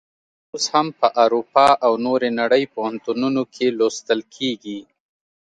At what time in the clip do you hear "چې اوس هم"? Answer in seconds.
0.03-0.87